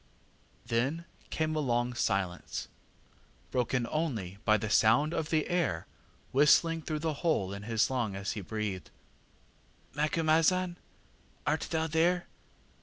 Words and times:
ŌĆÖ 0.67 0.85
ŌĆ£Then 0.95 1.05
came 1.29 1.55
a 1.55 1.59
long 1.59 1.93
silence, 1.93 2.67
broken 3.51 3.85
only 3.91 4.39
by 4.45 4.57
the 4.57 4.67
sound 4.67 5.13
of 5.13 5.29
the 5.29 5.47
air 5.47 5.85
whistling 6.31 6.81
through 6.81 6.97
the 6.97 7.13
hole 7.21 7.53
in 7.53 7.61
his 7.61 7.87
lung 7.91 8.15
as 8.15 8.31
he 8.31 8.41
breathed. 8.41 8.89
ŌĆ£ŌĆśMacumazahn, 9.93 10.77
art 11.45 11.67
thou 11.69 11.85
there? 11.85 12.25